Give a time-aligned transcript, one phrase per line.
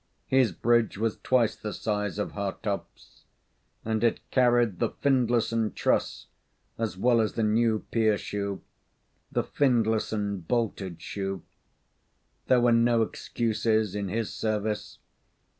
[0.25, 3.25] His bridge was twice the size of Hartopp's,
[3.85, 6.25] and it carried the Findlayson truss
[6.79, 8.63] as well as the new pier shoe
[9.31, 11.43] the Findlayson bolted shoe.
[12.47, 14.97] There were no excuses in his service.